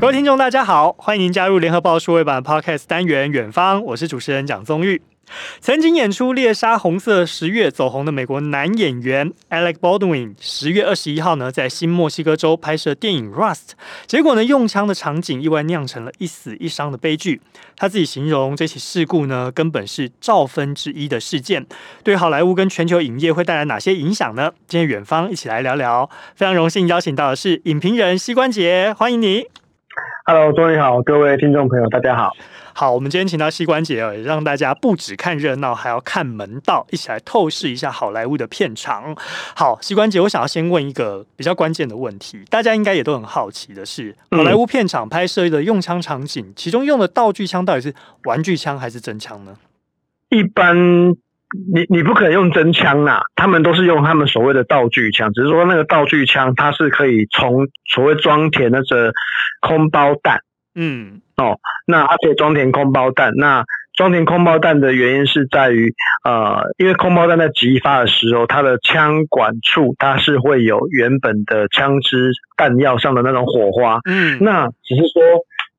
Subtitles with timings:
[0.00, 5.02] 各位听众，大家好，欢迎您加入联合报数位版 Podcast 单元《远方》，我是主持人蒋宗玉。
[5.60, 13.54] 曾经演出《猎杀红色十月》走红的美国男演员 Alec Baldwin，十月二十一号呢，在新墨西哥州拍摄电影《Rust》，
[14.06, 17.40] 结果呢，用枪的场景意外酿成了一死一伤的悲剧。
[17.76, 21.66] 他自己形容这起事故呢，根本是兆分之一的事件，
[22.04, 24.52] 对好莱坞跟全球影业会带来哪些影响呢？
[24.68, 26.08] 今天远方一起来聊聊。
[26.36, 29.48] 非常荣幸邀请到的是影评人膝关节，欢迎你。
[30.30, 32.30] Hello，好，各位听众朋友，大家好。
[32.74, 39.16] 好，我们今天请到膝关节也让大家不只看热闹，还要看门道，一起来透视一下好莱坞的片场。
[39.56, 49.56] 好，膝关节，我想要先问一个比较关键的问题，大家应该也都很好奇的是，好莱坞片场拍摄的用枪场景，其中用的道具枪到底是玩具枪还是真枪呢？
[50.28, 50.76] 一般
[51.72, 59.12] 你你不可能用真枪呐，他们都是用他们所谓的道具枪，只是说那个道具枪它是可以从所谓装填那个
[59.60, 60.40] 空包弹。
[60.74, 63.64] 嗯，哦，那而且装填空包弹，那
[63.96, 75.22] 装填空包弹的原因是在于，呃，因为空包弹在击发的时候，它的枪管处它是会有原本的枪支弹药上的那种火花，嗯，那只是说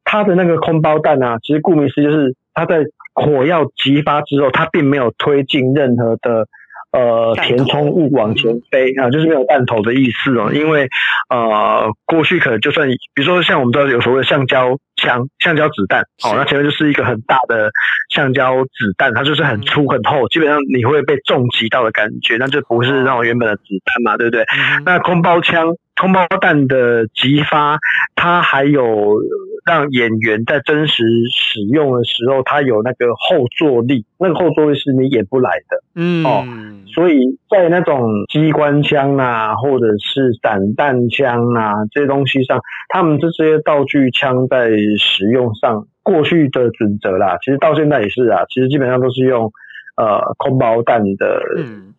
[0.04, 2.80] 它的那个空包弹啊，其实顾名思义就是它在
[3.14, 6.48] 火药激发之后，它并没有推进任何的。
[6.92, 10.50] 呃，填充物往前飞啊，就是没有弹头的意思哦。
[10.52, 10.88] 因为
[11.30, 17.72] 呃，过去可能就算，比如说像我们知道有所谓的橡胶枪、橡胶子弹，哦，那前面就是一个很大的
[18.14, 24.46] 橡胶子弹，它就是很粗很厚，基本上你会被重击到的感觉，那就不是那种原本的子弹嘛，对不对？
[24.86, 25.76] 那空包枪。
[26.00, 27.78] 空包弹的击发，
[28.16, 29.18] 它还有
[29.66, 31.04] 让演员在真实
[31.36, 36.24] 使用的时候，它有那个后坐力，那个后坐力是你演不来的，嗯。
[36.24, 36.48] 哦，
[36.96, 49.52] 所以在那种机关枪啊，或者是散弹枪啊这些东西上，他们这些道具枪在使用上，过去的准则啦，其实到现在也是啊，其实基本上都是用
[50.00, 51.42] 呃空包弹的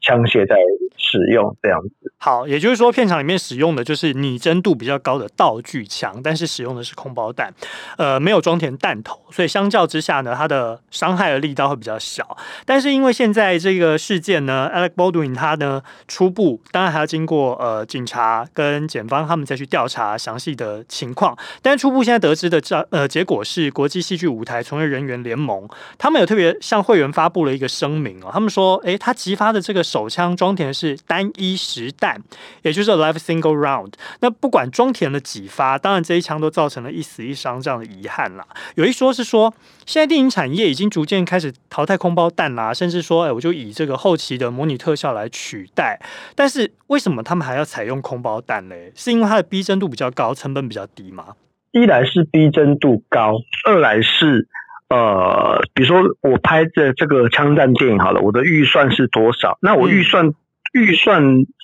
[0.01, 0.57] 枪械在
[0.97, 2.13] 使用这样子。
[2.17, 7.53] 好，也就是说，片场里面使用的就是拟真度比较高的道具枪，但是使用的是空包弹，
[7.97, 12.37] 呃，没有装填弹头，所以相较之下呢，它的伤害的力道会比较小。
[12.67, 21.37] 但是因为现在这个事件呢，Alec Baldwin 他呢初步，当然还要经过呃警察跟检方他们再去调查详细的情况。
[21.63, 32.21] 但是初步现在得知的这呃结果是，国际戏剧舞台从业人员联盟他们有特别向会员发布了一个声明哦，他们说，诶，他击发的这个手枪装填是单一实弹。
[32.63, 38.47] 也就是 live single round，那不管装填了几发，当然这一枪都造成了一死一伤这样的遗憾啦。
[38.75, 39.53] 有一说是说，
[39.87, 46.01] 现在电影产业已经逐渐开始淘汰空包弹啦，甚至说，哎，我就以这个后期的模拟特效来取代。
[46.35, 48.93] 但是为什么他们还要采用空包弹嘞？
[48.95, 51.35] 是因为它的逼真度比较高，成本比较低吗？
[51.73, 54.49] 一来是逼真度高，二来是
[54.91, 59.57] 呃，比如说我拍的这个枪战电影好了，我的预算是多少？
[59.63, 60.35] 那我预算、嗯、
[60.75, 61.23] 预算。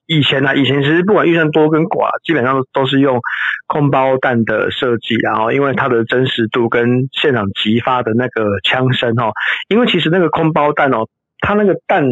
[0.09, 3.19] 以前呢、啊，以前其实不管预算多跟寡，基本上都是用
[3.67, 9.33] 空包弹的设计，然后因为它的真实度跟现场击发的那个枪声哦，
[9.69, 11.09] 因为其实那个空包弹哦，
[11.41, 12.05] 它那个弹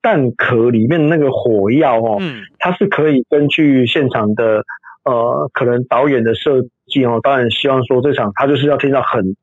[0.00, 2.22] 弹壳里面的那个火药哦，
[2.60, 4.62] 它是可以根据现场的
[5.04, 9.34] 呃可能导演的设计哦，导演希望说这场他就是要听到很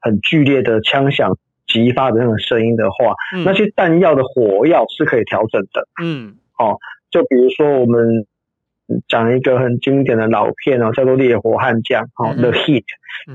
[0.00, 6.78] 很剧烈的枪响击发的那种声音的话，那些弹药的火药是可以调整的，嗯，哦。
[7.10, 8.24] 就比如说，我们
[9.08, 12.84] 讲一个很经典的老片哦，叫做《烈火悍将》哦，《The Heat》，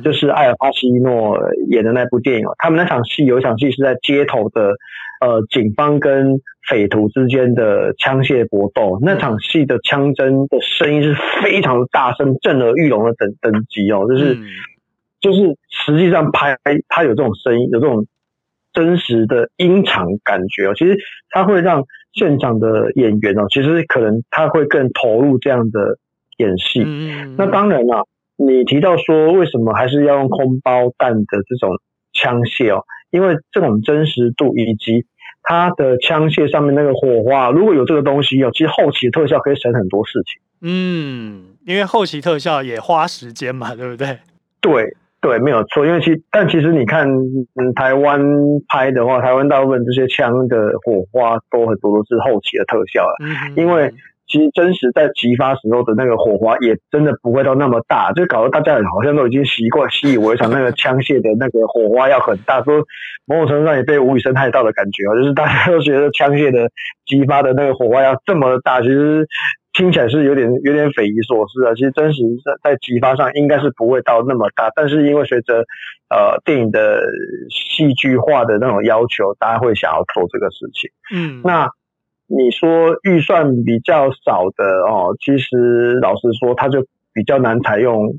[0.02, 1.38] 就是艾尔帕西诺
[1.70, 2.56] 演的那部电影哦。
[2.58, 4.76] 他们那场戏有一场戏是在街头的，
[5.20, 6.40] 呃，警方跟
[6.70, 8.98] 匪徒之间的枪械搏斗。
[9.02, 14.38] 那场戏的枪声的声音是非常大声、震耳欲聋的等等级哦，就是
[15.26, 18.06] 就是实际上拍它有这种声音，有这种。
[18.76, 20.98] 真实的音场感觉哦，其实
[21.30, 25.98] 它会让现场的演员哦，其实可能他会更投入这样的
[26.36, 26.84] 演戏。
[26.86, 28.06] 嗯，那当然了，
[28.36, 31.80] 你提到说为什么还是要用空包弹的这种
[32.12, 32.84] 枪械哦？
[33.12, 35.06] 因为这种真实度以及
[35.44, 40.42] 它的枪械上面那个火花，如果有这个东西哦，其实后期的特效可以省很多事情。
[40.60, 44.18] 嗯，因为后期特效也花时间嘛，对不对？
[44.60, 44.98] 对。
[45.26, 48.22] 对，没有错，因为其但其实你看，嗯，台湾
[48.68, 50.56] 拍的话，台湾大部分这些枪的
[50.86, 53.92] 火花都很多都是后期的特效啊，嗯，因为
[54.28, 62.86] 其实真实在击发时候的那个火花也真的不会到那么大，就搞得大家好像都已经习惯习以为常，那个枪械的那个火花要很大，说
[63.26, 66.70] 某种程度上也被无语声害到的感觉啊，就是大家都觉得枪械的
[67.08, 69.28] 激发的那个火花要这么大，其实。
[69.76, 71.74] 听起来是有点有点匪夷所思啊。
[71.76, 75.66] 其实真实在在激发上应该是不会到那么大，但是因为随着
[76.10, 77.02] 呃电影的
[77.50, 80.90] 戏剧化的那种要求，大家会想要做这个事情。
[81.14, 81.70] 嗯，那
[82.28, 88.16] 你说预算比较少的哦，其实老实说，它就比较难采用。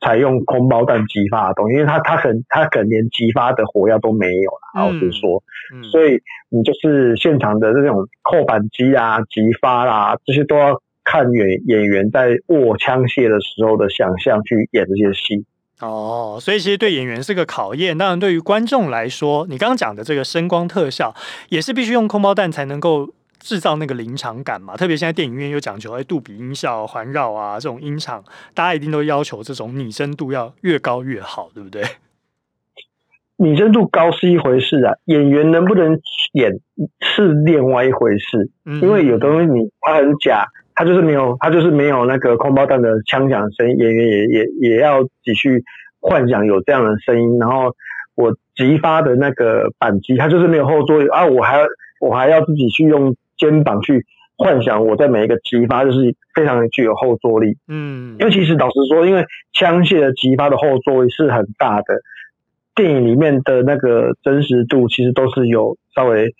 [0.00, 5.42] 采用空包弹击发的东西，因为它它很它可能连激发的火药都没有了，老实说，
[5.74, 15.44] 嗯嗯、所以你就是现场的这种扣扳机啊、激发啦，这些都要看演演员在握枪械的时候的想象去演这些戏。
[15.80, 21.14] 哦，所以其实对演员是个考验，当然对于观众来说，你刚刚讲的这个声光特效
[21.50, 23.10] 也是必须用空包弹才能够。
[23.40, 28.22] 制造那个临场感嘛，特别现在电影院又讲求哎杜比音效、环绕啊这种音场，
[28.54, 31.82] 大家一定都要求这种拟真度要越高越好，对不对？
[33.38, 35.98] 拟真度高是一回事啊，演员能不能
[36.34, 36.60] 演
[37.00, 38.50] 是另外一回事。
[38.66, 40.44] 嗯，因为有东西你他很假，
[40.74, 45.64] 他就是没有，他就是没有那个空包弹的枪响声，演员也也也要继续
[46.00, 47.38] 幻想有这样的声音。
[47.38, 47.74] 然后
[48.14, 51.66] 我急发的那个扳机，它就是没有后座啊，我还要
[52.00, 53.16] 我还要自己去用。
[53.40, 54.04] 肩膀去
[54.36, 62.00] 幻想我在每一个击发就是非常具有后坐力，嗯，因为其实老实说，因为枪械的击发的后坐力是很大的，
[62.74, 66.34] 电影里面的那个真实度其实都是有稍微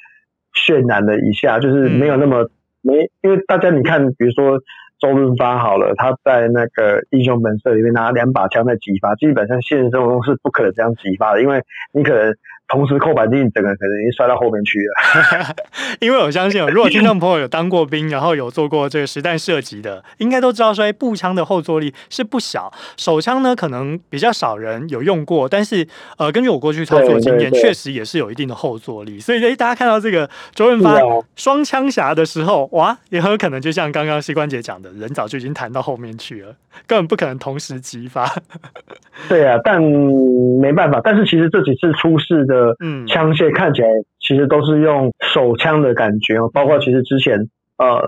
[0.54, 2.48] 渲染了一下，就是没有那么
[2.82, 4.60] 没，因为大家你看，比如说
[4.98, 11.62] 周润发好了，他在那个英雄本色里面拿两把枪在击发，基本上现实生活中是不可能这样击发的，因为
[11.92, 12.34] 你可能。
[12.70, 15.54] 同时扣扳机，整个可能已经摔到后面去了。
[16.00, 22.72] 因为我相信， 如果听众朋友有当过兵，然后有做过这个实弹射击的，应该都知道说，步枪的后坐力是不小。
[22.96, 25.86] 手枪呢，可能比较少人有用过，但是
[26.16, 29.18] 呃，根据我过去操作经验，确实也是有一定的后坐力。
[29.18, 31.00] 所以，哎，大家看到这个周润发
[31.34, 36.54] 双枪侠的时候，哇，也很有可能就像刚刚膝关节讲的，人早就已经弹到后面去了，
[36.86, 38.32] 根本不可能同时击发。
[39.28, 41.00] 对啊，但没办法。
[41.02, 42.59] 但是其实这几次出事的。
[42.80, 43.88] 嗯，枪械看起来
[44.20, 47.48] 其实都是用手枪的感觉哦，包括其实之前
[47.78, 48.00] 呃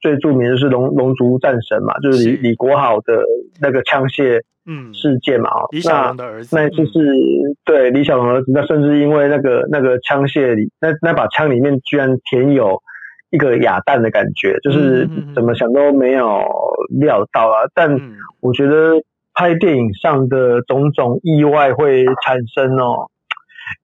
[0.00, 3.22] 最著名的是龙龙族战神嘛，就是李李国豪的
[3.60, 4.92] 那个枪械嗯。
[4.94, 7.00] 事件嘛，李小龙的儿子，那就是
[7.64, 12.80] 对李小龙儿子，那甚至因为那个那个枪械里那那把枪里面居然填有
[13.30, 16.40] 一个哑弹的感觉，就是怎么想都没有
[16.98, 18.00] 料到啊，但
[18.40, 18.94] 我觉得
[19.34, 23.10] 拍电影上的种种意外会产生哦。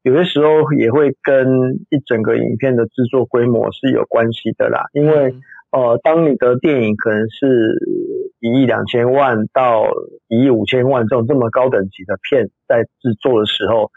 [0.02, 1.46] 有些时候也会跟
[1.90, 5.34] 一整个影片的制作规模是有关系的啦，因为
[5.72, 7.76] 呃，当你的电影可能是
[8.40, 9.84] 一亿两千万到
[10.28, 13.90] 一亿五千万这种这么高等级的片在制作的时候。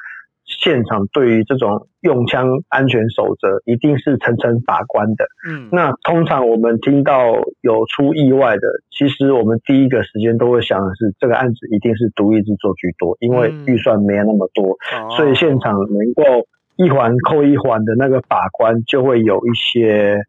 [0.46, 5.26] 现场对于这种用枪安全守则一定是层层把关的。
[5.48, 20.20] 嗯，那通常我们听到有出意外的，其实我们第一个时间都会想的是，这个案子一定是独立制作居多，因为预算没有那么多，嗯、所以现场能够一环扣一环的那个把关就会有一些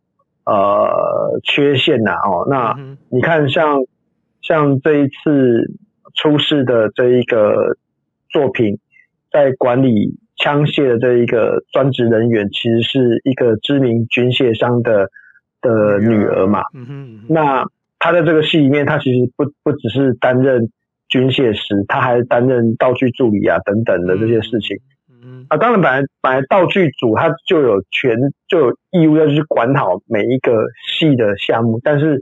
[0.44, 2.12] 呃缺陷呐。
[2.12, 2.76] 哦，那
[3.10, 3.80] 你看像
[4.42, 5.72] 像这一次
[6.14, 7.76] 出事的这一个
[8.30, 8.78] 作品。
[9.34, 15.08] 在管理枪械的这一个专职人员，其实是一个知名军械商的
[15.60, 16.62] 的女儿嘛。
[16.72, 17.20] 嗯哼。
[17.28, 17.64] 那
[17.98, 20.70] 他在这个戏里面，他其实不不只是担任
[21.08, 24.76] 军械师，他还担任道具助理啊等等的这些事情。
[25.10, 25.46] 嗯。
[25.48, 30.52] 啊，当然，本来本来道具组他就有权就有义务要去管好每一个
[30.86, 32.20] 戏的项目，但是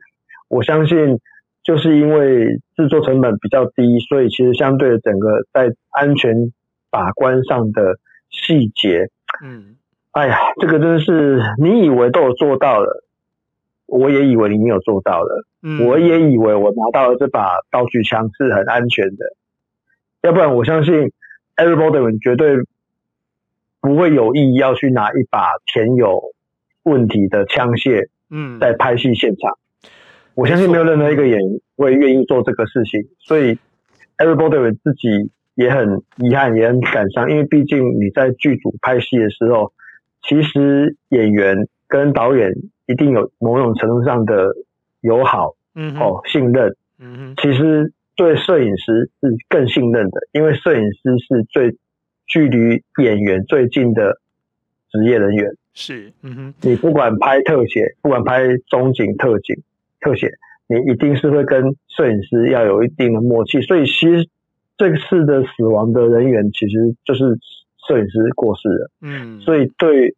[0.49, 1.19] 我相信，
[1.63, 6.51] 就是因为制作成本比较低，所以其实相对的整个在安全。
[6.93, 9.09] 把关上的细节，
[9.43, 9.77] 嗯，
[10.11, 13.03] 哎呀，这个真是你以为都有做到了，
[13.87, 19.25] 我也以为你没有做到了，嗯，我也以为我拿到了这把道具枪是很安全的，
[20.21, 21.13] 要不然我相信
[21.57, 22.59] Baldwin 绝对
[23.81, 26.35] 不会有意要去拿一把填有
[26.83, 29.89] 问题的枪械，嗯，在拍戏现场，嗯，
[30.35, 33.59] 我相信没有任何一个演员会愿意做这个事情，所以
[34.19, 35.31] Baldwin 自己。
[35.55, 39.73] 也很遗憾，也很感伤，因为毕竟你在剧组拍戏的时候，
[40.23, 42.53] 其实演员跟导演
[42.87, 44.55] 一定有某种程度上的
[45.01, 51.77] 友好，嗯哼，哦，信任，嗯哼，其实对摄影师是更信任的，因为摄影师是最
[52.27, 54.21] 距离演员最近的
[54.91, 59.57] 职业人员，是，嗯哼，你不管拍特写，不管拍中景、特景、
[60.01, 60.31] 特写，
[60.67, 64.29] 你一定是会跟摄影师要有一定的默契，所以其实。
[64.83, 67.39] 这次的死亡的人员其实就是
[67.87, 70.17] 摄影师过世了，嗯，所以对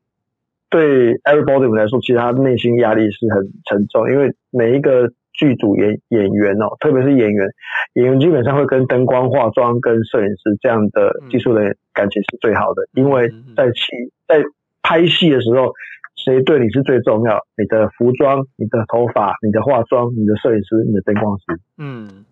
[0.70, 7.46] 对 Alec Baldwin 来说，其实他内心压力是很沉重，因为每一个剧组演演员哦，特别是演员，
[7.92, 13.92] 演员基本上会跟灯光、化妆、跟摄影师这样的技术人员感情是最好的，因为在戏
[14.26, 14.42] 在
[14.82, 15.74] 拍戏的时候，
[16.16, 17.38] 谁对你是最重要？
[17.58, 21.60] 你的服装、你的头发、你的化妆、你的摄影师、你的灯光师。
[21.76, 22.24] 嗯，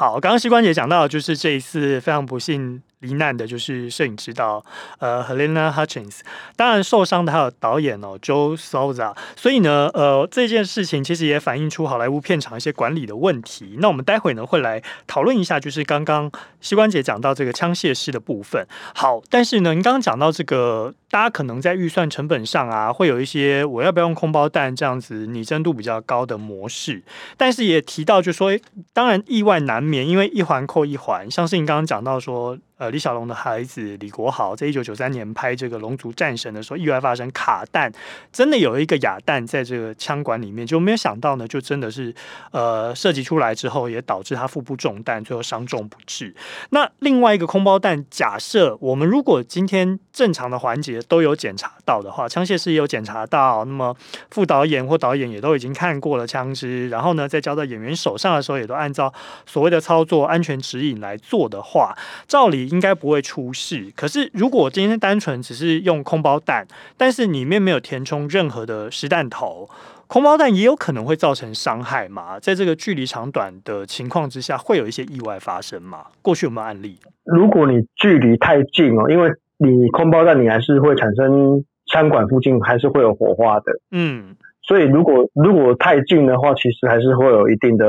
[0.00, 2.80] 好，刚刚膝关节讲到就是这一次非常不幸。
[3.00, 4.62] 罹难的就是摄影指导，
[4.98, 6.18] 呃 Helena Hutchins。
[6.54, 9.16] 当然受伤的还有导演哦，Joe Souza。
[9.34, 13.76] 所以呢，呃，这件事情其实也反映出好莱坞片场一些管理的问题。
[13.78, 16.30] 那我们待会呢会来讨论一下，就是刚刚
[16.60, 18.66] 膝关节讲到这个枪械师的部分。
[18.94, 27.02] 好，但是呢，您刚刚讲到这个，大家可能在预算成本上啊，会有一些我要不要用空包弹这样子拟真度比较高的模式。
[27.38, 28.54] 但是也提到，就说，
[28.92, 31.28] 当然意外难免免，因为一环扣一环。
[31.28, 32.56] 像是你刚刚讲到说。
[32.80, 37.92] 呃，李小龙的孩子李国豪在一九九三年拍这个《龙族战神》的时候，意外发生卡弹，
[38.32, 42.14] 真的有一个哑弹在这个枪管里面，就没有想到呢，就真的是
[42.52, 46.34] 呃射击出来之后，也导致他腹部中弹，最后伤重不治。
[46.70, 53.94] 那另外一个空包弹，假设我们如果今天正常的环节都有检查到的话，枪械师也有检查到，那么
[54.30, 59.12] 副导演或导演也都已经看过了枪支，然后呢，在交到演员手上的时候，也都按照
[59.44, 61.94] 所谓的操作安全指引来做的话，
[62.26, 62.69] 照理。
[62.70, 63.92] 应该不会出事。
[63.96, 69.68] 可是，如果今天单纯只是用空包弹，但是里面没有填充任何的实弹头，
[70.06, 72.38] 空包弹也有可能会造成伤害嘛？
[72.40, 76.06] 在这个距离长短的情况之下，会有一些意外发生吗？
[76.22, 76.98] 过去有没有案例？
[77.24, 83.72] 如果你距离太近哦，因为你空包弹，你还是会产生枪管附近还是会有火花的。
[83.90, 87.86] 嗯，所以如果如果太近的话，其实还是会有一定的。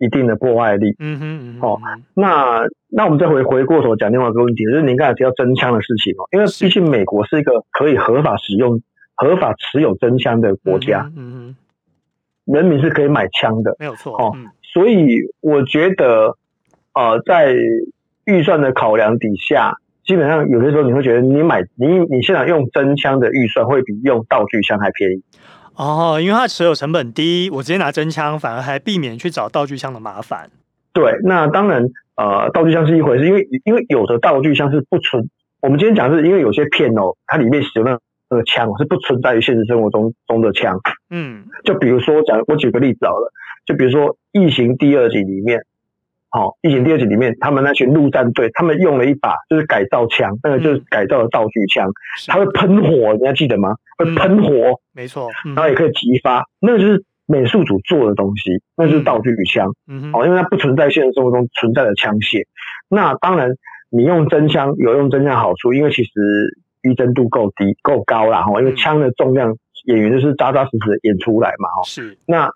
[0.00, 1.78] 一定的破坏力，嗯哼，嗯哼，哦，
[2.14, 8.80] 那那我们再回回过头讲另外一个问题，就是您刚才提到真枪的事情哦，因为毕竟美国是一个可以合法使用、
[9.14, 11.54] 合法持有真枪的国家，嗯
[12.46, 16.36] 哼，人民是可以买枪的，没有错，哦，所以我觉得，
[16.94, 17.54] 呃，在
[18.24, 25.22] 预算的考量底下，基本上有些时候你会觉得，你买你你现在用真枪的预算会比用道具枪还便宜。
[25.80, 30.50] 哦，因为它持有成本低，我直接拿真枪，反而还避免去找道具箱的麻烦。
[30.92, 31.82] 对，那当然，
[32.16, 35.30] 呃，道具箱是一回事，因为因为有的道具箱是不存。
[35.62, 40.78] 我们今天讲是因为有些片哦，它里面使用的那个枪是不存在于现实生活中中的枪。
[41.08, 43.32] 嗯，就比如说讲，我举个例子好了，
[43.64, 45.62] 就比如说《异形》第二集里面。
[46.32, 51.90] 好，异形第二集里面，他们那群陆战队，他们用了一把就是改造枪，那个就是改造的道具枪，
[52.28, 53.74] 它会喷火，你还记得吗？
[53.98, 59.72] 会喷火，没错，然后也可以激发，那个就是美术组做的东西，那就是道具枪。
[59.88, 62.44] 嗯，哦，因为它不存在现实生活中存在的枪械。
[62.88, 63.50] 那当然，
[63.90, 66.10] 你用真枪有用真枪好处，因为其实
[66.80, 68.42] 逼真度够低够高啦。
[68.42, 69.56] 哈，因为枪的重量，
[69.86, 71.82] 演员就是扎扎实实的演出来嘛，哈。
[71.86, 72.48] 是，那。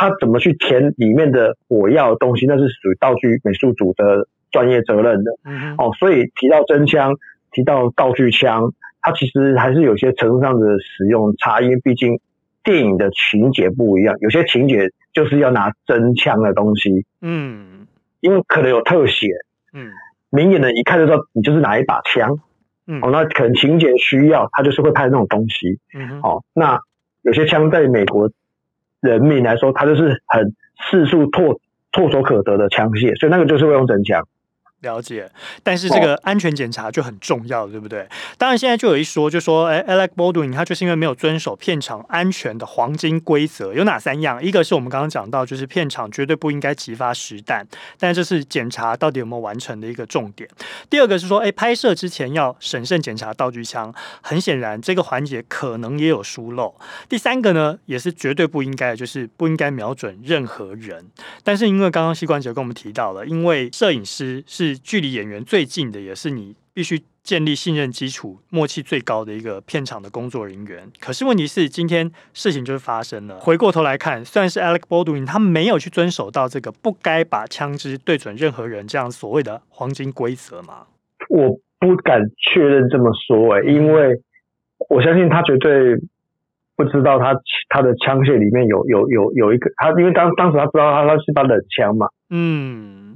[0.00, 5.30] 他怎么去填里面的我要的东西，那是属于道具美术组的专业责任的。
[5.44, 7.16] 嗯哦，所以提到真枪，
[7.52, 12.18] 提到道具枪，它其实还是有些程度上的使用差异，因为毕竟
[12.64, 17.04] 电影的情节不一样，有些情节就是要拿真枪的东西。
[17.20, 17.86] 嗯，
[18.20, 19.26] 因为可能有特写。
[19.74, 19.92] 嗯，
[20.30, 22.38] 明眼人一看就知道你就是拿一把枪。
[22.86, 25.78] 嗯，哦，那可能情节需要，他就是会拍那种东西。
[25.92, 26.80] 嗯，哦，那
[27.20, 28.30] 有些枪在美国。
[29.00, 30.54] 人民来说，它就是很
[30.90, 31.58] 四处唾
[31.92, 34.26] 唾手可得的枪械，所以那个就是会用真枪。
[34.80, 35.30] 了解，
[35.62, 38.08] 但是这个安全检查就很重要，对不对？
[38.38, 44.42] 当然，现在就有一说，就说，哎，Alec Baldwin 他就是因为没有遵守片场安全的黄金规则，有哪三样？
[44.42, 47.66] 一个是我们刚刚讲到，就是片场绝对不应该激发实弹，
[47.98, 50.48] 但这是检查到底有没有完成的一个重点。
[50.88, 56.74] 第二个是说，哎，拍摄之前要审慎检查道具枪，很显然这个环节可能也有疏漏。
[57.06, 61.04] 第三个呢，也是绝对不应该，就是不应该瞄准任何人。
[61.44, 64.69] 但是因为刚刚膝关节跟我们提到了，因为摄影师是。
[64.76, 70.90] 距离演员最近的，也是你必须建立信任基础、默契最高的一个片场的工作人员。
[70.98, 73.38] 可是问题是，今天事情就是发生了。
[73.38, 80.86] 回过头来看，虽然是 Alec Baldwin，他没有去遵守到这个不该把枪支对准任何人这样所谓的黄金规则吗？
[81.28, 84.20] 我不敢确认这么说，哎，因为
[84.88, 85.96] 我相信他绝对
[86.74, 87.34] 不知道他
[87.68, 93.09] 他的枪械里面有有有有一个他，因为当当时他知道他他是把冷枪嘛，嗯。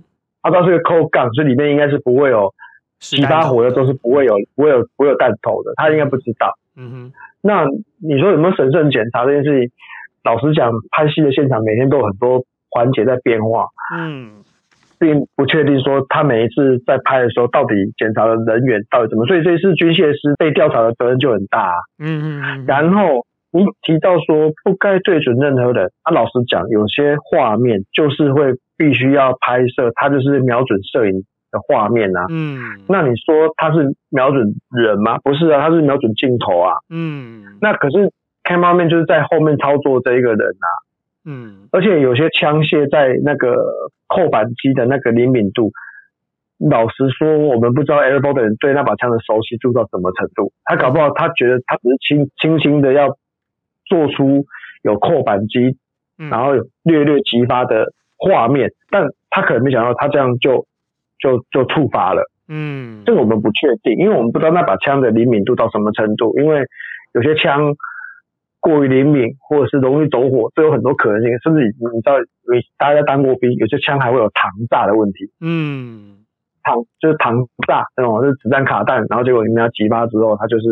[0.45, 2.53] 它都是个扣杠，所以里面应该是不会有
[3.01, 5.73] 其他火的，都是不会有、不会有、不会有弹头的。
[5.77, 6.53] 他应该不知道。
[6.77, 7.13] 嗯哼。
[7.43, 7.65] 那
[8.01, 9.71] 你说有没有审慎检查这件事情？
[10.23, 13.67] 老实讲，拍戏的现场每天都有很多环节在变化。
[13.97, 14.45] 嗯。
[14.97, 21.75] 并不确定说他每一次在拍的时候，到底检查的人员到底怎么，所以这次军械师被调查的责任就很大啊。
[21.99, 22.65] 嗯嗯嗯。
[22.67, 32.27] 然后你提到说不该对准任何人，啊，老实讲，有些画面就是会必须要拍摄，它就是瞄准摄影的画面啊。
[32.31, 32.59] 嗯。
[32.89, 35.19] 那你说他是瞄准人吗？
[35.25, 36.75] 不是啊，他是瞄准镜头啊。
[36.91, 37.59] 嗯。
[37.61, 38.13] 那可是
[38.43, 40.69] cameraman 就是在后面操作这一个人啊。
[41.25, 41.69] 嗯。
[41.73, 43.57] 而且有些枪械在那个。
[44.07, 45.73] 扣扳机的那个灵敏度，
[46.59, 50.53] 老实说，我们不知道的人对那把枪的熟悉度到什么程度。
[50.63, 53.17] 他搞不好他觉得他只是轻轻轻的要
[53.87, 54.45] 做出
[54.83, 55.79] 有扣扳机，
[56.17, 56.53] 然后
[56.85, 60.67] 略略激发的画面，但他可能没想到他这样就
[61.19, 62.23] 就就触发了。
[62.49, 66.65] 嗯，这个我们不确定，因为我们不知道那把枪的灵敏度到什么程度，因为
[67.13, 67.75] 有些枪。
[68.65, 71.29] 过于灵敏，或者是容易走火，这有很多可能性。
[71.45, 75.31] 甚至你知道，你大家当过兵，有些枪还会有膛炸的问题。
[75.39, 76.25] 嗯，
[76.65, 80.65] 膛就是膛炸那种，就是子弹卡弹，然后结果你们要击发之后，它就是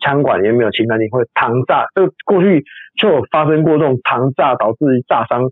[0.00, 1.84] 枪管也没有清干净，会膛炸。
[1.94, 2.64] 就过去
[2.98, 5.44] 就有发生过这种膛炸导致炸伤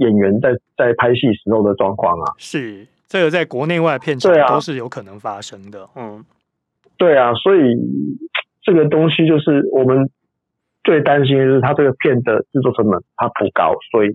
[0.00, 2.34] 演员在在拍戏时候的状况啊。
[2.36, 5.84] 是，这个在国内外片场都是有可能发生的。
[5.84, 6.24] 啊、嗯，
[6.98, 7.60] 对啊，所以
[8.62, 10.10] 这个东西就是我们。
[10.82, 14.08] 最担心的是它这个片的制作成本它不高，所以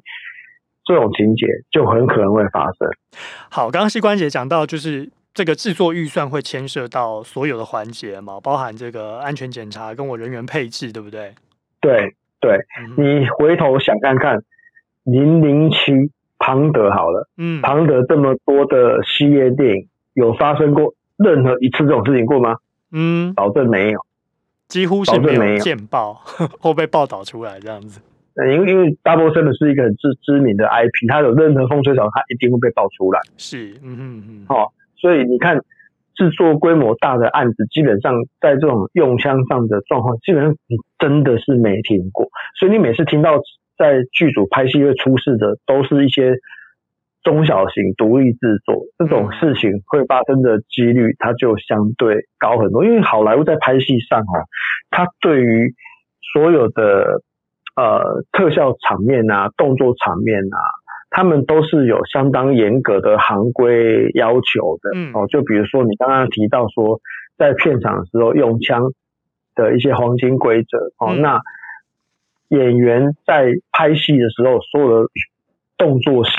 [0.83, 2.89] 这种情节就很可能会发生。
[3.51, 11.35] 好，刚刚膝关节讲到，就是这个制作预算会牵涉到所有的环节嘛，包含这个安全检查跟我人员配置，对不对？
[11.79, 12.57] 对对，
[12.97, 14.35] 嗯、你回头想看看
[15.05, 22.57] 零零七庞德好了，嗯，庞德这么多的系列电影，有发生过任何一次这种事情过吗？
[22.91, 24.00] 嗯，保证没有。
[24.67, 26.13] 几乎是没有见报
[26.59, 28.01] 或被报道出来这样子。
[28.51, 33.21] 因为因为 Double Seven 是一个很知知名的 IP，它有任何风吹草动，它一定会被爆出来。
[33.38, 34.45] 是，嗯嗯嗯。
[34.47, 35.57] 好、哦，所以你看
[36.15, 42.27] 制作规模大的案子，基本上在这种用枪上的状况，基本上你真的是没听过。
[42.59, 43.39] 所以你每次听到
[43.77, 46.35] 在剧组拍戏会出事的，都是一些。
[47.24, 52.85] 中小型独立制作这种事情会发生的几率，它就相对高很多。
[52.85, 54.46] 因为好莱坞在拍戏上哦，
[54.92, 55.74] 它对于
[56.35, 57.24] 所有的
[57.75, 60.59] 呃特效场面啊、动作场面啊，
[61.09, 65.20] 他们都是有相当严格的行规要求的。
[65.20, 67.00] 哦，就比如说你刚刚提到说，
[67.40, 68.92] 在片场的时候用枪
[69.55, 71.42] 的一些黄金规则哦，那
[72.50, 75.10] 演员在拍戏的时候，所有的
[75.77, 76.31] 动作戏。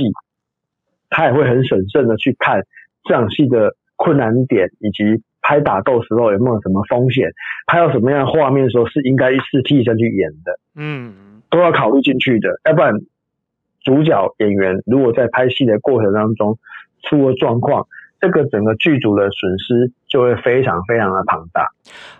[1.08, 2.62] 他也会很审慎的去看
[3.04, 7.30] 这场戏的困难点，以及拍打斗时候有没有什么风险，
[7.66, 12.92] 拍到什么样的画面的时候是应该一视替身去演的，嗯，都要考虑进去的，要不然
[13.82, 16.58] 主角演员如果在拍戏的过程当中
[17.02, 17.86] 出了状况。
[18.18, 21.70] 这个整个剧组的损失就会非常非常的庞大。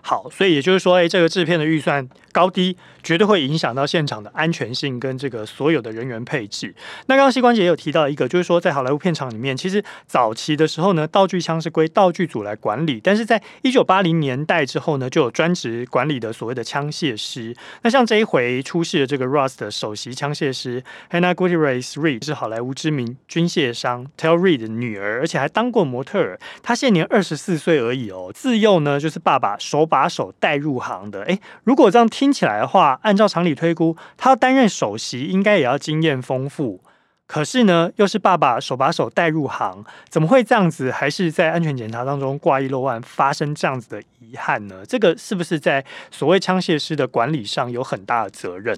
[0.03, 6.73] 好，所以也就是说，哎，这个制片的预算高低，绝对会影响到现场的安全性跟这个所有的人员配置。
[7.07, 17.53] 那刚刚膝关节也有提到一个，就是说在好莱坞片场里面，其实早期的时候呢，道具枪是归道具组来管理，但是在一九八零年代之后呢，就有专职管理的所谓的枪械师。
[17.81, 25.87] 那像这一回出事的这个 Rust 的首席枪械师 Hannah Gutierrez Reed 是好莱坞知名军械商 Tel Reed 的女儿，而且还当过。
[25.87, 28.31] 模特儿，她现年二十四岁可以哦。
[28.33, 31.23] 自幼呢，就是爸爸手把手带入行的。
[31.23, 36.81] 诶，如果这样听起来的话，按照常理推估，他担任首席，应该也要经验丰富。
[37.25, 40.91] 可是呢，又是爸爸手把手带入行，怎么会这样子？
[40.91, 44.85] 还是在安全检查当中挂一漏万，发生这样子的遗憾呢？
[44.85, 48.77] 这个是不是在所谓枪械师的管理上有很大的责任？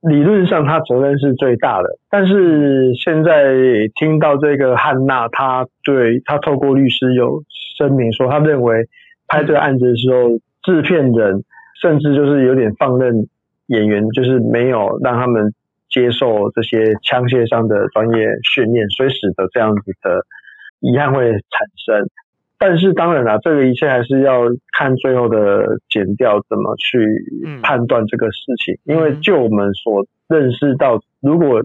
[0.00, 3.54] 理论上，他责任是最大的，但是现在
[3.94, 7.42] 听到这个汉娜，他对他透过律师有
[7.76, 8.88] 声明说，他认为
[9.28, 11.44] 拍这个案子的时候，制片人
[11.82, 13.28] 甚至就是有点放任
[13.66, 15.52] 演员，就是没有让他们
[15.90, 20.24] 接受这些枪械上的专业训练，所以使得这样子的
[20.80, 22.08] 遗憾会产生。
[22.62, 24.42] 但是当然啦，这个一切还是要
[24.76, 26.98] 看最后的剪掉怎么去
[27.62, 28.76] 判断这个事情。
[28.84, 31.62] 因为就我们所认识到，如果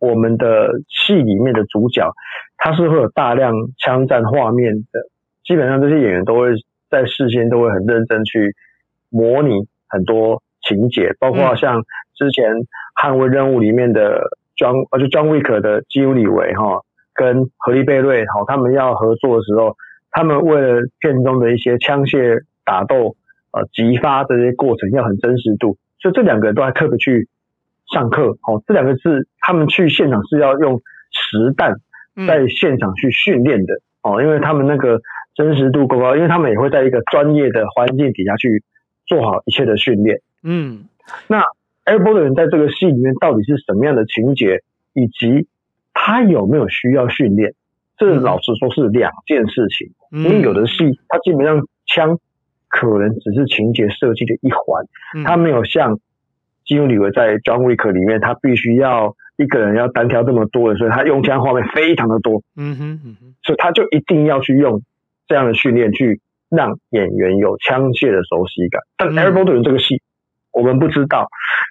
[0.00, 2.10] 我们的戏里面的主角
[2.56, 5.06] 他是会有大量枪战画面的，
[5.44, 6.48] 基本上这些演员都会
[6.90, 8.56] 在事先都会很认真去
[9.10, 11.84] 模拟很多情节，包括像
[12.16, 12.52] 之前
[13.00, 14.20] 《捍卫任务》里面的
[14.56, 16.80] John 呃就 John Wick 的基努里维哈
[17.14, 19.76] 跟荷利贝瑞哈他们要合作的时候。
[20.12, 23.16] 他们为了片中的一些枪械打斗、
[23.50, 27.28] 呃击发这些过程要很真实度，所以这两个人都还特别去
[27.92, 28.38] 上课。
[28.42, 31.76] 哦，这两个是他们去现场是要用实弹
[32.26, 35.00] 在现场去训练的哦，因为他们那个
[35.34, 38.62] 真实度够高，因为他们也会在一个专业的环境底下去
[39.06, 40.20] 做好一切的训练。
[40.42, 40.84] 嗯，
[41.26, 41.42] 那
[41.84, 45.48] Airborne 在这个戏里面到底是什么样的情节，以及
[45.94, 47.54] 他有没有需要训练？
[47.96, 49.88] 这老实说是两件事情。
[50.10, 52.18] 因为有的戏，它基本上枪
[52.68, 54.84] 可能只是情节设计的一环，
[55.24, 55.98] 它没有像
[56.64, 59.14] 基努李维在 John Wick 里面，他必须要。
[59.38, 64.82] 一个人要单挑这么多人，所以他用枪画面非常的多，嗯哼，嗯哼，所以他就一定要去用
[65.26, 68.82] 这样的训练去让演员有枪械的熟悉感。
[68.98, 70.02] 但 Airborne 这个戏，
[70.52, 71.28] 我们不知道，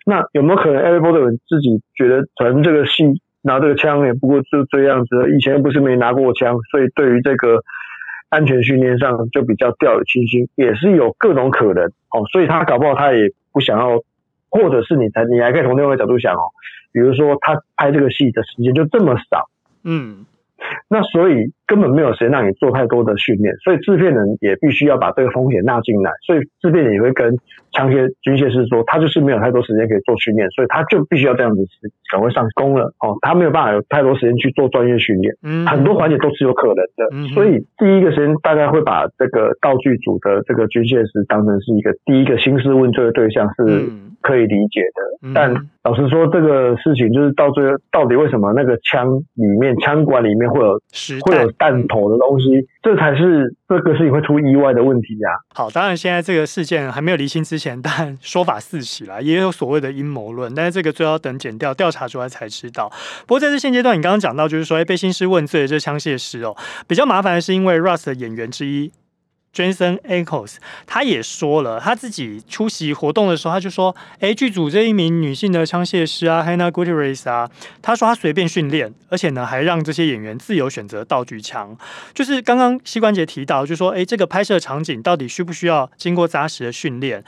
[0.07, 7.63] 那有没有可能 Airborne 自己觉得，可能这个戏拿这个枪也不过就这样子，以前又不是没拿过枪，所以对于这个
[8.30, 12.25] 安全训练上就比较掉以轻心，也是有各种可能哦。
[12.32, 14.01] 所以他搞不好他也不想要，
[14.49, 16.51] 或者是你才你还可以从另外一个角度想哦。
[16.93, 19.47] 比如说，他拍这个戏的时间就这么少，
[19.86, 20.25] 嗯，
[20.89, 27.38] 那所以根本没有时间让你做太多的训练，所以制片人也必须要把这个风险纳进来，所以制片人也会跟
[27.71, 31.62] 枪械军械师说，他就是没有太多时间可以做训练，所以他就必须要这样子
[32.12, 43.63] 赶快上工了哦，他没有办法有太多时间去做专业训练，嗯，很多环节都是有可能的，嗯，所以第一个时间大概会把这个道具组的这个军械师当成是一个第一个兴师问罪的对象是。
[43.63, 44.07] 嗯。
[44.21, 45.51] 可以理解的，但
[45.84, 50.79] 老实说，这个事情就是到最后，到底为什么那个枪里面、枪管里面会有
[51.25, 52.51] 会有弹头的东西？
[52.83, 55.29] 这才是这个事情会出意外的问题呀。
[55.53, 62.91] 好，当然现在这个事件还没有厘清之前， 但说法四起啦，也有所谓的阴谋论，但是这个最好等检调调查出来才知道。
[63.27, 66.55] 不过在这现阶段，你刚刚讲到就是说，哎，被新师问罪的这枪械师哦，
[66.87, 68.91] 比较麻烦的是因为 Rust 的演员之一。
[69.53, 70.55] Jason Ackles
[70.87, 77.49] 他也说了，他自己出席活动的时候，他就说：“诶，剧组这一名女性的枪械师啊，Hannah Gutierrez 啊，
[77.81, 81.77] 他说他随便训练，而且呢，还让这些演员自由选择道具枪。
[82.13, 87.21] 就是刚刚膝关节提到，就说，诶，这个拍摄场景到底需不需要经过扎实的训练，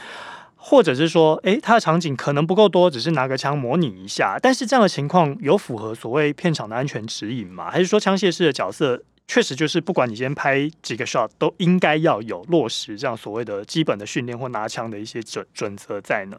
[0.55, 4.37] 或者是说，诶，他的场景可能不够多，只是拿个枪模拟一下。
[4.41, 7.69] 但是这样的情况有符合所谓片场的安全指引吗？
[7.69, 16.37] 还是说枪械师的角色？”确实，就是不管你先拍几个 shot，都应该要有落实这样所谓的基本的训练或拿枪的一些准准则在呢。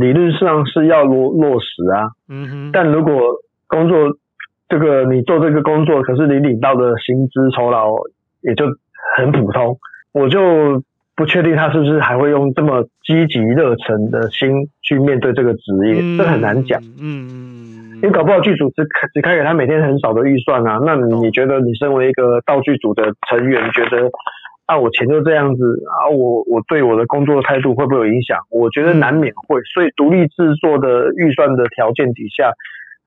[0.00, 2.70] 理论上是要落落实啊，嗯哼。
[2.72, 3.20] 但如果
[3.66, 4.16] 工作
[4.68, 7.90] 这个你做这个工作，可是你领到的薪资酬劳
[8.42, 8.64] 也就
[9.16, 9.78] 很普通，
[10.12, 10.82] 我就
[11.16, 15.60] 不确定他是不是还会用这么积极热忱的心去面对这个职
[15.92, 16.80] 业，嗯、这很难讲。
[16.98, 17.79] 嗯嗯。
[18.02, 24.10] 你搞不好剧组只只开给他每天很少的预算啊，那你觉得你身为一个道具组的成员，觉得
[24.66, 28.38] 啊我钱就这样子啊，我我对我的工作态度会不会有影响？
[28.50, 32.52] 我觉得难免会，所以独立制作的预算的条件底下。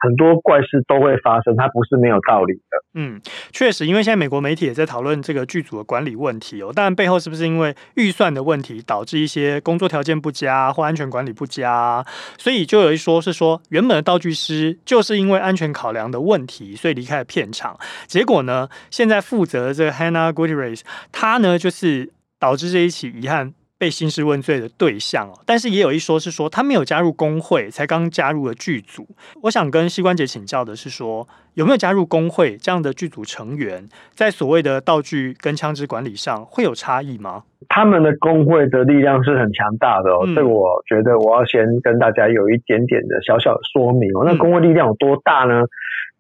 [0.04, 2.84] 很多怪事都会发生，它不是没有道理的。
[2.96, 6.74] 嗯，确实，因为现在美国媒体也在讨论这个剧组的管理问题哦。
[6.76, 12.06] 当然，背后是不是因为预算的问题导致一些工作条件不佳或安全管理不佳？
[12.38, 17.80] 所以就有一说是说，原本的道具师就是因为安全考量的问题，所以离开了片场。
[18.06, 20.82] 结果呢，现在负责这个 Hannah Gutierrez，
[21.14, 23.54] 他呢就是导致这一起遗憾。
[23.84, 29.06] 被兴师问罪的对象哦，但是也有一说是说他没有加入工会，才刚加入了剧组。
[29.42, 37.44] 我想跟膝关节请教的是说，有没有加入工会这样的剧组成员，在所谓的道具跟枪支管理上会有差异吗？
[37.68, 44.24] 他们的工会的力量是很强大的哦，这、嗯、我觉得我要先跟大家有一点点的小小的说明哦。
[44.26, 45.66] 那工会力量有多大呢？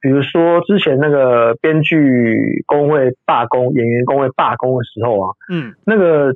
[0.01, 6.35] 比如说之前那个编剧工会罢工、演员工会罢工的时候啊，嗯，那个。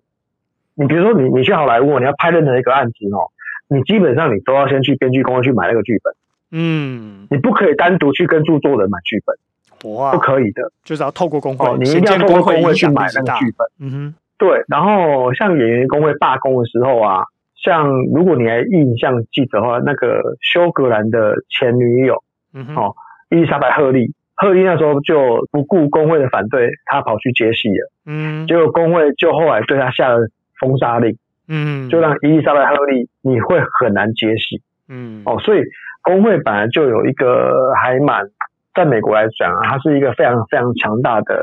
[0.77, 3.33] 你比如说你，你你去好莱坞，你要拍任何一个案子哦，
[3.67, 6.13] 你基本上你都要先去编剧工会去买那个剧本，
[6.51, 14.63] 嗯，你不可以单独去跟著作人买剧本，哇，不可以的，就是要透过工会，哦，你一定要透过工会去买那个剧本，嗯哼，对。
[14.67, 17.23] 然后像演员工会罢工的时候啊，
[17.55, 22.95] 像如果你还印象记得的话，那个休格兰的前女友，嗯哼，哦，
[23.31, 30.29] 伊丽莎白赫利，赫利那时候就不顾工会的反对，她跑去接戏了，嗯，结果工会就后来对她下了。
[30.59, 31.17] 封杀令，
[31.47, 35.61] 嗯，就让伊丽莎白·赫利你会很难接戏，嗯，哦，所以
[36.01, 38.25] 工会本来就有一个还蛮，
[38.73, 41.41] 在美国来讲啊，它是一个非常非常强大的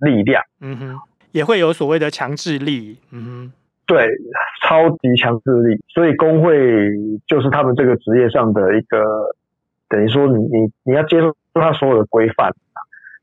[0.00, 0.96] 力量，嗯哼，
[1.32, 3.52] 也会有所谓的强制力，嗯哼，
[3.86, 4.08] 对，
[4.62, 6.90] 超级强制力，所以工会
[7.26, 9.04] 就是他们这个职业上的一个，
[9.88, 12.52] 等于说你你你要接受他所有的规范，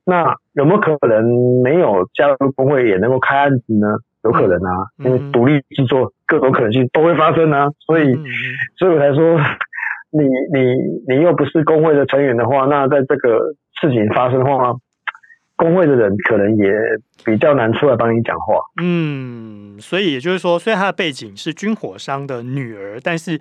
[0.05, 1.23] 那有没有可能
[1.63, 3.87] 没有加入工会也能够开案子呢？
[4.23, 4.71] 有可能啊，
[5.03, 8.13] 因为独立制作各种可能性都会发生啊，所以，
[8.77, 9.37] 所以我才说，
[10.11, 14.73] 你你你又不是工会的成员的话，那在这个事情发生的话，
[15.55, 16.71] 工会的人可能也
[17.25, 18.55] 比较难出来帮你讲话。
[18.81, 23.39] 嗯，所以也就是说，虽然他的背景是军火商的女儿，但是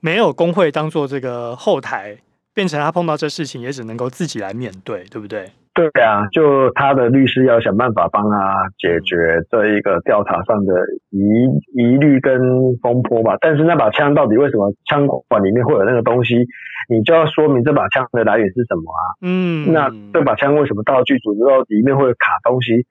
[0.00, 2.16] 没有工会当做这个后台，
[2.54, 5.50] 变成他碰到这事情也只能够自己来面对，对不对？
[5.88, 9.16] 对啊，就他的律师要想办法帮他解决
[9.50, 10.74] 这一个调查上的
[11.10, 11.18] 疑
[11.72, 12.38] 疑虑跟
[12.82, 13.36] 风波吧。
[13.40, 16.46] 但是那把枪到底为什么枪管里面会有那个东西？
[16.88, 19.02] 你就要说明这把枪的来源是什么啊？
[19.22, 22.84] 嗯，那这把枪为什么到剧组之后里面会卡东西？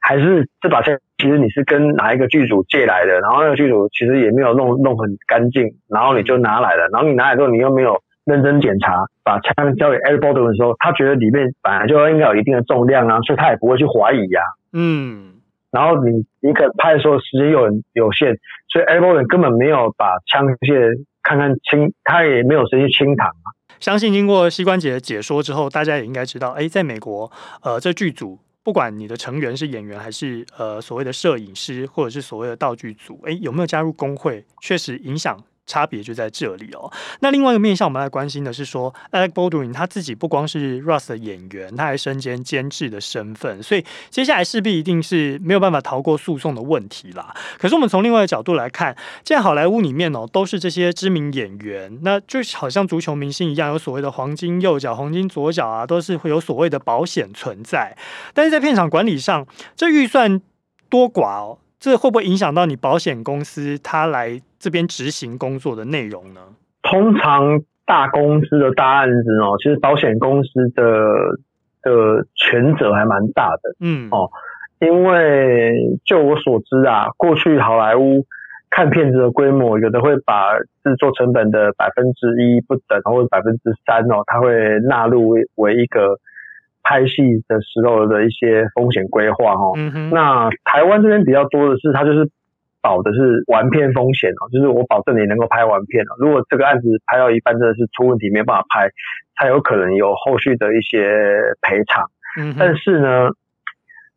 [0.00, 3.20] 还是这把枪其实你是跟哪一个剧组借来的？
[3.20, 6.88] 然后那个剧组其实也没有弄弄很干净，然后你就拿来了。
[6.92, 8.02] 然后你拿来之后你又没有。
[8.24, 14.48] 认真检查，把枪交给 Eric Bolden 的时候，他觉得里面本来就应该有一定的重量啊，所以他也不会去怀疑呀、啊。
[14.72, 15.34] 嗯，
[15.70, 18.36] 然后你你可拍的时候时间又很有限，
[18.68, 23.56] 所以 Eric Bolden 根本没有把枪械看看清，他也没有时间去清膛啊。
[23.80, 27.30] 相信经过膝关节的解说之后，大家也应该知道，哎，在美国，
[27.62, 35.42] 呃，这剧组不管你的成员是演员还是呃所谓的摄影师或者是所谓的道具组，哎，有没有加入工会，确实影响。
[35.70, 36.90] 差别就在这里哦。
[37.20, 47.32] 那另外一个面向，我们来关心的是说，Alec Baldwin 他自己不光是 Rust 的演员，他还身兼监制的身份，所以接下来势必一定是没有办法逃过诉讼的问题啦。
[47.56, 57.96] 可是我们从另外一个角度来看，现在好莱坞里面哦，都是这些知名演员，那就好像足球明星一样，有所谓的黄金右脚、黄金左脚啊，都是会有所谓的保险存在。
[58.34, 60.40] 但是在片场管理上，这预算
[60.88, 61.58] 多寡哦。
[61.80, 66.40] 这会不会影响到你保险公司他来这边执行工作的内容呢？
[66.82, 70.84] 通常大公司的大案子哦，其实保险公司的
[71.80, 73.74] 的权责还蛮大的。
[73.80, 74.28] 嗯哦，
[74.78, 75.72] 因为
[76.04, 78.26] 就我所知啊，过去好莱坞
[78.68, 86.20] 看片子的规模，有的会把制作成本的百分之一不等，或者百分之三哦，它会纳入为为一个。
[86.82, 89.72] 拍戏的时候的一些风险规划哈，
[90.10, 92.28] 那台湾这边比较多的是，它就是
[92.82, 96.16] 保的是完片风险哦，就是我保证你能够拍完片哦。
[96.18, 98.88] 如果这个案子拍到一半真的是出问题没办法拍，
[99.38, 101.10] 才有可能有后续的一些
[101.60, 102.10] 赔偿。
[102.40, 103.28] 嗯，但是呢，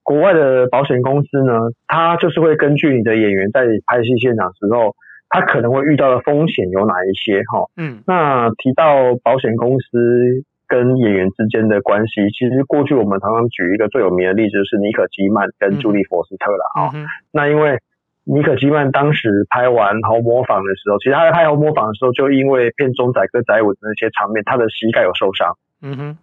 [0.02, 1.54] 国外的保险公司呢，
[1.88, 4.96] 它就是会根据你的演员在拍戏现场的时候，
[5.30, 7.68] 他可能会遇到的风险有哪一些哈？
[7.76, 10.44] 嗯，那提到保险公司。
[10.74, 16.90] 跟演员之间的关系，其实过去我们常常举一个最有名的例子，就是尼可基曼跟朱莉佛斯特了啊。
[16.96, 17.78] 嗯、那因为
[18.24, 25.56] 尼可基曼当时拍完《红磨坊》的时候，其实他在拍《红磨坊》的时候，就因为片中载歌载舞的那些场面，他的膝盖有受伤。
[25.84, 26.18] 嗯哼。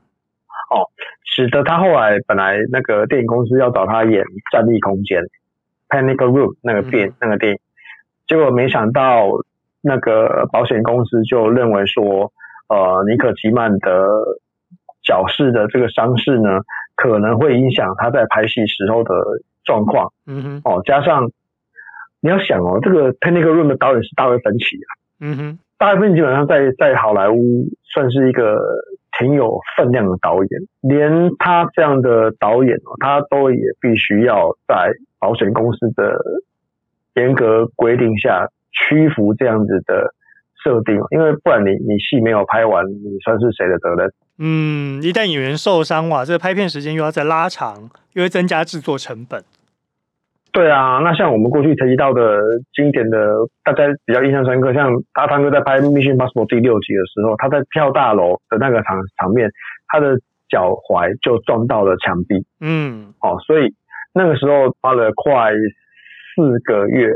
[0.74, 0.90] 哦，
[1.24, 5.22] 使得他后来本来那个电影公司要找他演《战栗空间》
[5.88, 7.58] （Panic Room） 那个电、嗯、那个电影，
[8.26, 9.28] 结果没想到
[9.80, 12.32] 那个保险公司就认为说。
[12.70, 14.06] 呃，尼可基曼的
[15.02, 16.60] 脚势的这个伤势呢，
[16.94, 19.12] 可能会影响他在拍戏时候的
[19.64, 20.12] 状况。
[20.24, 21.32] 嗯哼，哦，加上
[22.20, 24.88] 你要想哦，这个《Panic Room》的导演是大卫芬奇啊。
[25.20, 27.40] 嗯哼，大卫芬奇基本上在在好莱坞
[27.92, 28.60] 算是一个
[29.18, 30.48] 挺有分量的导演，
[30.80, 36.22] 连他这样的导演哦，他都也必须要在保险公司的
[37.14, 40.14] 严格规定下屈服这样子的。
[40.62, 44.12] 设定，因为不然你你戏没有拍完，你算是谁的责任？
[44.38, 49.42] 嗯，一旦演员受伤哇，这个拍片时间又要再拉长，又会增加制作成本。
[50.52, 52.40] 对啊，那像我们过去提到的
[52.74, 59.50] 经典的，大家比较印象深刻，像阿汤哥在拍《Mission Impossible》第六集的时候，他在跳大楼的那个场场面，
[59.86, 60.18] 他的
[60.48, 62.44] 脚踝就撞到了墙壁。
[62.60, 63.74] 嗯，哦，所以
[64.12, 65.52] 那个时候花了快
[66.34, 67.12] 四个月。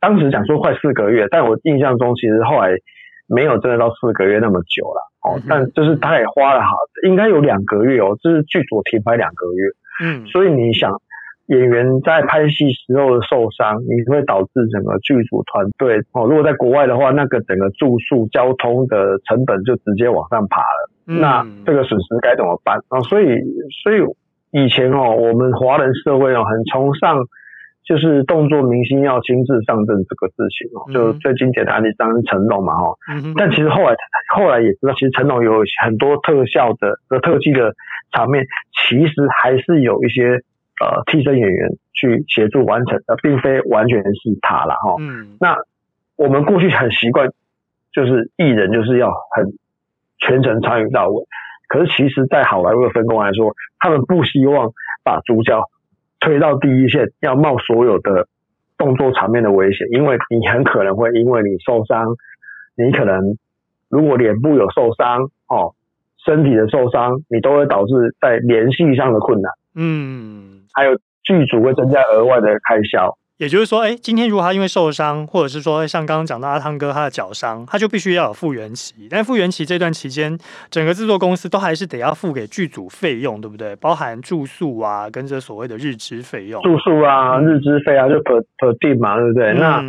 [0.00, 2.70] 当时讲说快四个月，但我印象中其实后来
[3.28, 5.38] 没有真的到四个月那么久了哦。
[5.48, 6.74] 但就是他也花了好，
[7.06, 9.68] 应该有两个月哦，就是剧组停拍两个月。
[10.02, 10.90] 嗯，所以你想
[11.48, 16.24] 演员在拍戏时候的受伤，你会导致整个剧组团队哦。
[16.24, 20.90] 如果在国外的话，那个整个住宿、交通的成本就直接往上爬了。
[21.04, 23.00] 那这个损失该怎么办啊？
[23.00, 23.26] 所以，
[23.84, 24.00] 所以
[24.52, 27.18] 以前哦，我们华人社会哦，很崇尚。
[27.90, 32.94] 就是动作明星要亲自上阵这个事情哦，就最经典的案例当然是成龙嘛哈，
[33.36, 33.96] 但其实后来
[34.32, 37.74] 后来也知道，其实成龙有很多特效的和特技的
[38.12, 38.46] 场面，
[38.78, 40.22] 其实还是有一些
[40.78, 44.94] 呃替身演员去协助完成的，并非完全是他了哈。
[45.00, 45.56] 嗯，那
[46.14, 47.30] 我们过去很习惯，
[47.92, 49.46] 就是艺人就是要很
[50.20, 51.24] 全程参与到位，
[51.66, 54.70] 可是其实，在好莱坞的分工来说，他们不希望
[55.02, 55.60] 把主角。
[56.20, 58.28] 推到第一线，要冒所有的
[58.78, 62.06] 动作场面的危险，因为你很可能会因为你受伤，
[62.76, 63.36] 你可能
[63.88, 65.74] 如果脸部有受伤哦，
[66.24, 69.52] 身体的受伤，你都会导致在联系上的困难。
[69.74, 73.16] 嗯，还有剧组会增加额外的开销。
[73.40, 79.08] 也就是说，哎，今天如果他因为受伤，或者是说像刚刚讲到阿汤哥他的脚伤，他就必须要有复原期。
[79.10, 80.36] 但复原期这段期间，
[80.70, 83.74] 整个制作公司都还是得要付给剧组费用，对不对？
[83.76, 86.60] 包含住宿啊，跟这所谓的日支费用。
[86.62, 89.52] 住宿啊，嗯、日支费啊，就 per per day 嘛，对不对？
[89.52, 89.82] 嗯、那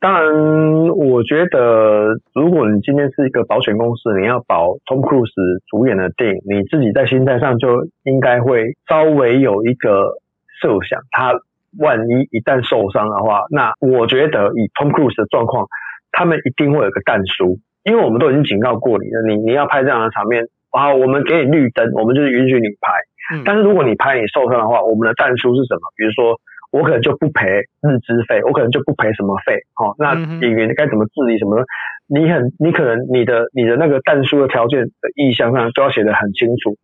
[0.00, 5.28] 当然，我觉得如果你今天是一个保险公司，你要保 Tom Cruise
[5.68, 7.68] 主演的电影，你自己在心态上就
[8.04, 10.16] 应该会稍微有一个
[10.62, 11.34] 设想，他。
[11.78, 15.66] 万一一旦受伤的话，那我觉得以 Tom Cruise 的状况，
[16.12, 22.92] 他们一定会有个但书，因为我们都已经警告过你了，你你要拍这样的场面，好，我们给你绿灯，我们就是允许你拍。
[23.32, 25.80] 嗯、但是如果你拍你受伤的话，我们的但书是什么？
[25.96, 26.38] 比如说
[26.70, 27.46] 我可能就不赔
[27.80, 29.60] 日资费，我可能就不赔什么费。
[29.72, 31.64] 好，那演员该怎么治理什么？
[32.06, 36.76] 你很你可能你的你的那个但书的条件的意向上都要写得很清楚。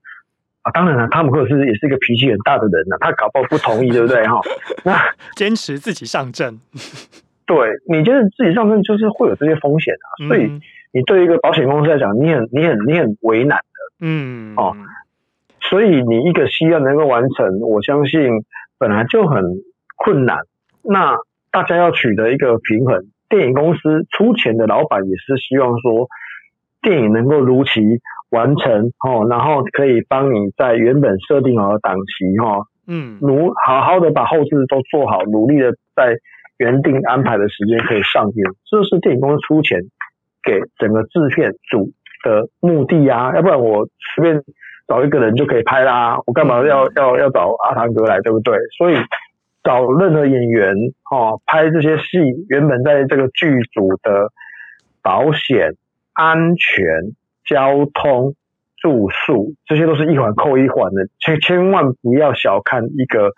[0.63, 4.27] 啊，当然了，汤姆克鲁斯也是一个脾气很大的人呢，他搞不好不同意，对不对？
[4.27, 4.41] 哈，
[4.85, 4.99] 那
[5.35, 6.61] 坚持自己上阵，
[7.47, 7.57] 对，
[7.89, 10.09] 你就是自己上阵，就是会有这些风险啊。
[10.25, 10.61] 嗯、所以
[10.93, 13.65] 你对一个保险公司来讲，你很、你很、你很为难的，
[14.01, 14.77] 嗯，哦，
[15.61, 18.21] 所以你一个戏要能够完成，我相信
[18.79, 19.43] 本来就很
[19.97, 20.41] 困难。
[20.83, 21.17] 那
[21.51, 26.09] 大家要取得一个平衡，电影公司出钱的老板也是希望说，
[26.83, 27.81] 电影能够如期。
[28.31, 36.15] 完成哦，然后可以帮你在原本设定好的档期哈，嗯，努好好的把后制都做好，努力的在
[36.57, 39.81] 原定安排的时间可以上映，这是电影公司出钱
[40.45, 41.91] 给整个制片组
[42.23, 44.41] 的目的啊，要不然我随便
[44.87, 48.57] 找一个人就可以拍啦，我干嘛要要要找阿汤哥来，对不对？
[48.79, 48.95] 所以
[49.65, 50.73] 找任何演员
[51.11, 54.29] 哦，拍这些戏，原本在这个剧组的
[55.03, 55.73] 保险
[56.21, 57.15] 安全。
[57.43, 58.37] 交通、
[58.81, 63.33] 住宿，这些都是一环扣一环的，千千万不要小看一个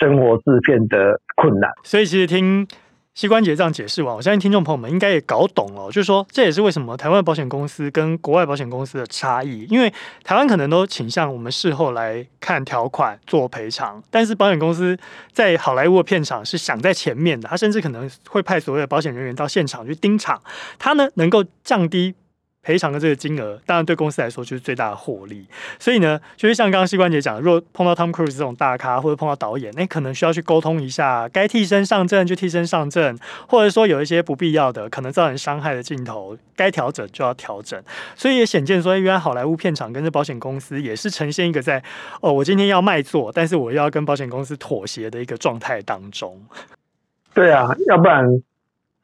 [0.00, 1.70] 生活制片的困难。
[1.84, 2.66] 所以，其实听
[3.14, 9.64] 膝关节这样解释完，我相信听众朋友们应该也搞懂了，就是说，这也是为什么台湾保险公司跟国外保险公司的差异。
[9.70, 9.92] 因为
[10.24, 14.98] 台湾可能都倾向我们事后来看条款做赔偿，但是保险公司
[15.32, 20.42] 在好莱坞的片场是想在前面的，他甚至可能会派所谓的保险人员到现场去盯场，
[20.80, 22.16] 他呢能够降低。
[22.64, 25.46] 赔偿的这个金额，当然对公司来说就是最大的获利。
[25.78, 37.80] 所以呢，就是像刚刚膝关节讲，如果碰到 Tom Cruise 这种大咖，或者碰到导演，那可能需要去沟通一下，该替身上阵就替身上阵，或者说有一些不必要的、可能造成伤害的镜头，该调整就要调整。
[38.16, 41.82] 所以也显见说，原来好莱坞片场跟这保险公司也是呈现一个在
[42.22, 46.40] 哦，我今天要卖座，但是我要跟保险公司妥协的一个状态当中。
[47.34, 48.24] 对啊，要不然。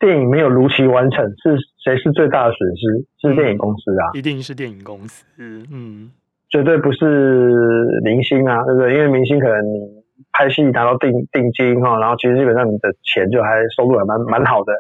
[0.01, 3.07] 电影没有如期完成，是谁是最大的损失？
[3.21, 5.27] 是电影公司啊，一定是电影公司。
[5.39, 6.11] 嗯，
[6.49, 8.95] 绝对不是明星啊，对不对？
[8.95, 14.73] 因为明星可能你拍戏拿到定定金哈，然后其实基本上你的钱就还收入还蛮蛮好的，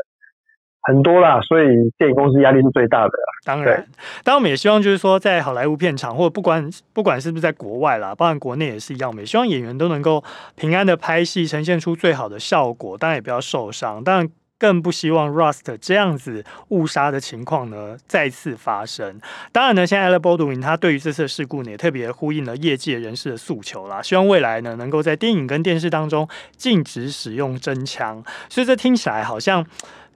[0.81, 1.39] 很多啦。
[1.43, 1.67] 所以
[1.99, 3.13] 电影公司压力是最大的。
[3.45, 3.85] 当然，
[4.25, 10.25] 当然我们也希望就是说，在好莱坞片场，或者不管不管是不是在国外啦，包含国内也是一样，我们也希望演员都能够
[10.57, 14.31] 平安的拍戏，呈现出最好的效果，当然也不要受伤，当然。
[14.61, 19.19] 更不希望 Rust 这样子误杀的情况呢再次发生。
[19.51, 28.23] 当然呢，现在 Alec Baldwin 他对于这次事故呢也特别呼应了业界人士的诉求啦，希望未来呢能够在电影跟电视当中禁止使用真枪。
[28.51, 29.67] 所以这听起来好像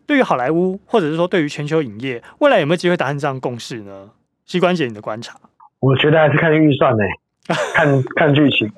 [0.07, 4.11] 对于好莱坞或者是说对于全球影业未来有没有机会达成这样共识呢？
[4.45, 5.41] 膝关节，你的观察？
[5.81, 7.03] 我觉得还是看预算呢，
[7.75, 8.71] 看看剧情。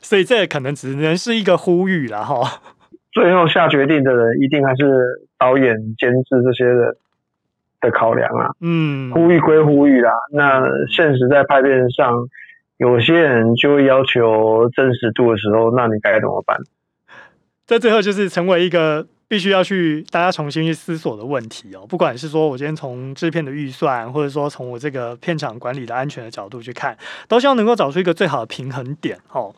[0.00, 2.62] 所以这可能只能是一个呼吁了哈。
[3.12, 4.84] 最后下决定的人一定还是
[5.38, 6.96] 导演、监制这些的
[7.80, 8.50] 的考量啊。
[8.60, 12.26] 嗯，呼吁归呼吁啦，那现实在拍片上，
[12.78, 16.58] 有些人就会要求真实度的时候，那你该怎么办？
[17.66, 19.06] 在最后就是成为一个。
[19.32, 26.94] 必须要去大家重新去思索的问题哦，不管是说我今天从制片的预算，或者说从我这个片场管理的安全的角度去看，
[27.28, 29.54] 都希望能够找出一个最好的平衡点哦。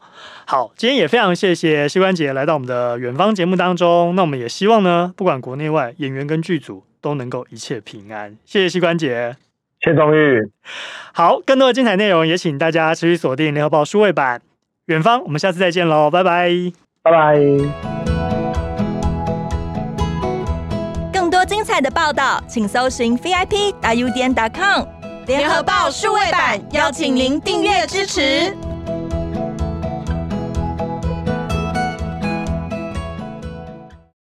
[0.47, 8.39] 好，今天也非常谢谢膝关节来到我们的远方节目当中，那我们也希望呢，不管国内外演员跟剧组都能够一切平安。
[8.45, 9.35] 谢谢膝关节，
[9.81, 10.53] 谢谢宗玉。
[11.13, 14.41] 好，更多的精彩内容也请大家持续锁定联合报数位版
[14.87, 16.49] 远方，我们下次再见喽，拜拜，
[17.03, 18.04] 拜拜。
[21.75, 24.87] 彩的报道，请搜寻 VIP 大 U 点 com
[25.27, 28.57] 联合报数位版，邀请您订阅支持。